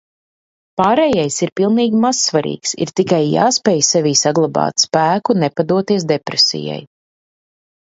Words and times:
Pārējais 0.79 1.35
ir 1.47 1.51
pilnīgi 1.61 1.99
mazsvarīgs, 2.05 2.71
ir 2.87 2.95
tikai 3.01 3.21
jāspēj 3.35 3.85
sevī 3.91 4.15
saglabāt 4.23 4.87
spēku 4.87 5.39
nepadoties 5.45 6.11
depresijai. 6.15 6.83